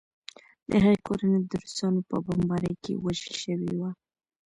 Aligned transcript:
د 0.69 0.71
هغې 0.83 0.97
کورنۍ 1.07 1.41
د 1.47 1.53
روسانو 1.63 1.99
په 2.09 2.15
بمبارۍ 2.25 2.73
کې 2.83 2.93
وژل 3.03 3.33
شوې 3.43 3.71
وه 3.79 3.91